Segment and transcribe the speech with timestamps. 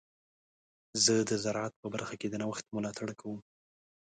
[1.03, 3.39] زه د زراعت په برخه کې د نوښت ملاتړ کوم.